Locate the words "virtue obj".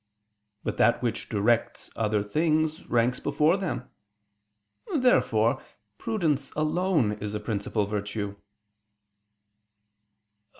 7.85-8.37